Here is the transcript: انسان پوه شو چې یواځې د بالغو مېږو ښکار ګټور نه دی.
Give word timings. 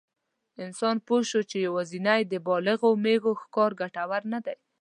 انسان 0.65 0.95
پوه 1.07 1.21
شو 1.29 1.41
چې 1.49 1.57
یواځې 1.67 1.99
د 2.31 2.33
بالغو 2.45 2.89
مېږو 3.03 3.31
ښکار 3.41 3.71
ګټور 3.81 4.23
نه 4.33 4.39
دی. 4.45 4.57